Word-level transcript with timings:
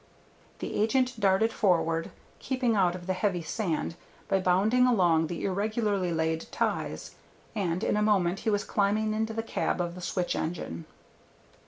The 0.57 0.75
agent 0.81 1.19
darted 1.19 1.53
forward, 1.53 2.09
keeping 2.39 2.75
out 2.75 2.95
of 2.95 3.05
the 3.05 3.13
heavy 3.13 3.43
sand 3.43 3.93
by 4.27 4.39
bounding 4.39 4.87
along 4.87 5.27
the 5.27 5.43
irregularly 5.45 6.11
laid 6.11 6.51
ties, 6.51 7.13
and 7.55 7.83
in 7.83 7.95
a 7.95 8.01
moment 8.01 8.39
he 8.39 8.49
was 8.49 8.63
climbing 8.63 9.13
into 9.13 9.35
the 9.35 9.43
cab 9.43 9.79
of 9.79 9.93
the 9.93 10.01
switch 10.01 10.35
engine. 10.35 10.85